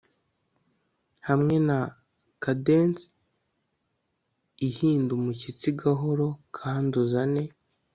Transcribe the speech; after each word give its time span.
Hamwe 1.27 1.55
na 1.67 1.79
cadence 2.43 3.05
ihinda 4.67 5.11
umushyitsi 5.19 5.67
gahoro 5.81 6.27
kandi 6.57 6.93
uzane 7.03 7.41